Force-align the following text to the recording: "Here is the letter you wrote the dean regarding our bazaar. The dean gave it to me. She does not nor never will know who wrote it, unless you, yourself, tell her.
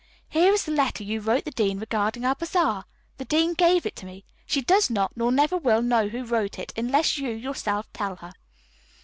"Here 0.29 0.51
is 0.51 0.63
the 0.63 0.71
letter 0.71 1.03
you 1.03 1.19
wrote 1.21 1.45
the 1.45 1.51
dean 1.51 1.77
regarding 1.79 2.25
our 2.25 2.33
bazaar. 2.33 2.85
The 3.17 3.25
dean 3.25 3.53
gave 3.53 3.85
it 3.85 3.95
to 3.97 4.07
me. 4.07 4.25
She 4.47 4.61
does 4.63 4.89
not 4.89 5.15
nor 5.15 5.31
never 5.31 5.57
will 5.59 5.83
know 5.83 6.07
who 6.07 6.23
wrote 6.25 6.57
it, 6.57 6.73
unless 6.75 7.19
you, 7.19 7.29
yourself, 7.29 7.85
tell 7.93 8.15
her. 8.15 8.33